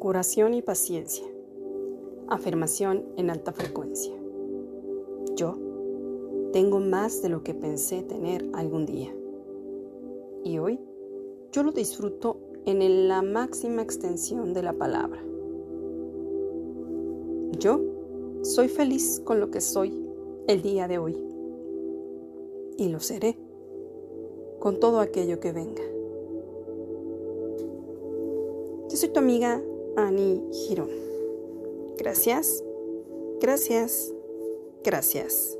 Curación 0.00 0.54
y 0.54 0.62
paciencia. 0.62 1.26
Afirmación 2.26 3.04
en 3.18 3.28
alta 3.28 3.52
frecuencia. 3.52 4.14
Yo 5.36 5.58
tengo 6.54 6.80
más 6.80 7.20
de 7.20 7.28
lo 7.28 7.42
que 7.42 7.52
pensé 7.52 8.02
tener 8.02 8.48
algún 8.54 8.86
día. 8.86 9.14
Y 10.42 10.56
hoy 10.56 10.80
yo 11.52 11.62
lo 11.64 11.72
disfruto 11.72 12.38
en 12.64 13.08
la 13.08 13.20
máxima 13.20 13.82
extensión 13.82 14.54
de 14.54 14.62
la 14.62 14.72
palabra. 14.72 15.22
Yo 17.58 17.82
soy 18.40 18.68
feliz 18.68 19.20
con 19.22 19.38
lo 19.38 19.50
que 19.50 19.60
soy 19.60 20.08
el 20.48 20.62
día 20.62 20.88
de 20.88 20.96
hoy. 20.96 21.22
Y 22.78 22.88
lo 22.88 23.00
seré 23.00 23.36
con 24.60 24.80
todo 24.80 25.00
aquello 25.00 25.40
que 25.40 25.52
venga. 25.52 25.82
Yo 28.88 28.96
soy 28.96 29.10
tu 29.10 29.18
amiga 29.18 29.62
Ani 29.96 30.42
Girón. 30.52 30.90
Gracias, 31.98 32.64
gracias, 33.40 34.12
gracias. 34.82 35.59